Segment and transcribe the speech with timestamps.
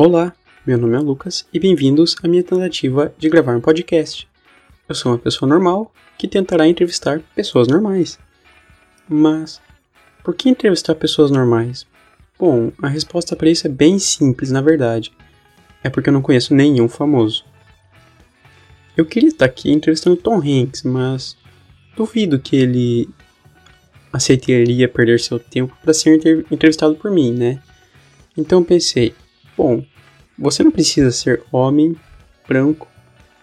[0.00, 0.32] Olá,
[0.64, 4.28] meu nome é Lucas e bem-vindos à minha tentativa de gravar um podcast.
[4.88, 8.16] Eu sou uma pessoa normal que tentará entrevistar pessoas normais.
[9.08, 9.60] Mas,
[10.22, 11.84] por que entrevistar pessoas normais?
[12.38, 15.12] Bom, a resposta para isso é bem simples, na verdade.
[15.82, 17.44] É porque eu não conheço nenhum famoso.
[18.96, 21.36] Eu queria estar aqui entrevistando Tom Hanks, mas
[21.96, 23.08] duvido que ele
[24.12, 26.20] aceitaria perder seu tempo para ser
[26.52, 27.60] entrevistado por mim, né?
[28.36, 29.12] Então pensei,
[29.58, 29.84] Bom,
[30.38, 31.96] você não precisa ser homem,
[32.46, 32.86] branco,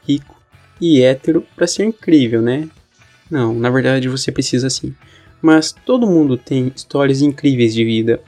[0.08, 0.36] rico
[0.80, 2.70] e hétero para ser incrível, né?
[3.30, 4.94] Não, na verdade você precisa sim.
[5.42, 8.22] Mas todo mundo tem histórias incríveis de vida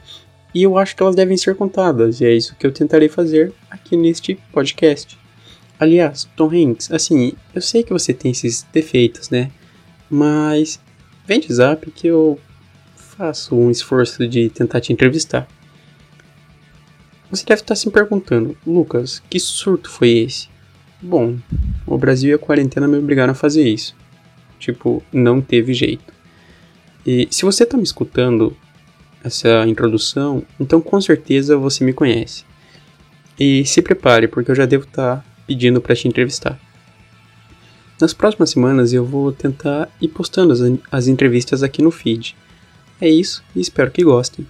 [0.54, 3.52] e eu acho que elas devem ser contadas, e é isso que eu tentarei fazer
[3.70, 5.18] aqui neste podcast.
[5.78, 9.50] Aliás, Tom Hanks, assim, eu sei que você tem esses defeitos, né?
[10.10, 10.80] Mas
[11.26, 12.40] vem de zap que eu
[12.96, 15.46] faço um esforço de tentar te entrevistar.
[17.30, 20.48] Você deve estar se perguntando, Lucas, que surto foi esse?
[21.00, 21.36] Bom,
[21.86, 23.94] o Brasil e a quarentena me obrigaram a fazer isso.
[24.58, 26.12] Tipo, não teve jeito.
[27.06, 28.56] E se você está me escutando
[29.22, 32.44] essa introdução, então com certeza você me conhece.
[33.38, 36.58] E se prepare, porque eu já devo estar pedindo para te entrevistar.
[38.00, 42.36] Nas próximas semanas eu vou tentar ir postando as, as entrevistas aqui no feed.
[43.00, 44.46] É isso e espero que gostem.